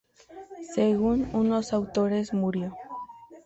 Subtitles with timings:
[0.73, 2.73] Según unos autores, murió.